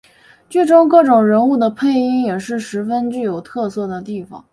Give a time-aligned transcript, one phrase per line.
[0.49, 4.43] 剧中各种人物的配音也是十分具有特色的地方。